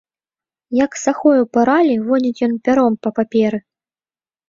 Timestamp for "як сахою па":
0.85-1.67